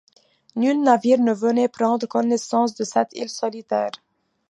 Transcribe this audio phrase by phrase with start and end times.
[0.55, 3.91] Nul navire ne venait prendre connaissance de cette île solitaire.